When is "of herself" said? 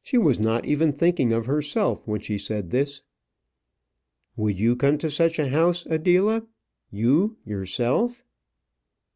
1.32-2.06